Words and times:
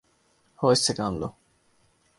ہوش 0.59 0.77
سے 0.85 0.93
کام 0.97 1.13
لو 1.21 1.29